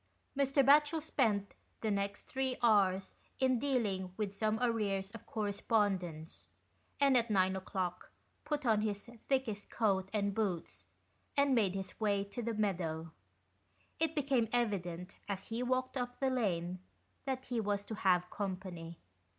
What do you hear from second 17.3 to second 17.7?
he